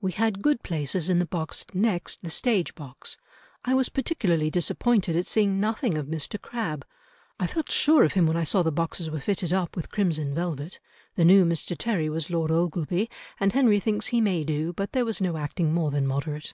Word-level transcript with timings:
"We 0.00 0.10
had 0.10 0.42
good 0.42 0.64
places 0.64 1.08
in 1.08 1.20
the 1.20 1.24
box 1.24 1.64
next 1.72 2.20
the 2.22 2.30
stage 2.30 2.74
box.... 2.74 3.16
I 3.64 3.74
was 3.74 3.88
particularly 3.88 4.50
disappointed 4.50 5.14
at 5.14 5.24
seeing 5.28 5.60
nothing 5.60 5.96
of 5.96 6.08
Mr. 6.08 6.36
Crabbe. 6.42 6.84
I 7.38 7.46
felt 7.46 7.70
sure 7.70 8.02
of 8.02 8.14
him 8.14 8.26
when 8.26 8.36
I 8.36 8.42
saw 8.42 8.64
the 8.64 8.72
boxes 8.72 9.08
were 9.08 9.20
fitted 9.20 9.52
up 9.52 9.76
with 9.76 9.88
crimson 9.92 10.34
velvet. 10.34 10.80
The 11.14 11.24
new 11.24 11.44
Mr. 11.44 11.78
Terry 11.78 12.08
was 12.08 12.28
Lord 12.28 12.50
Ogleby, 12.50 13.08
and 13.38 13.52
Henry 13.52 13.78
thinks 13.78 14.08
he 14.08 14.20
may 14.20 14.42
do, 14.42 14.72
but 14.72 14.90
there 14.90 15.04
was 15.04 15.20
no 15.20 15.36
acting 15.36 15.72
more 15.72 15.92
than 15.92 16.08
moderate." 16.08 16.52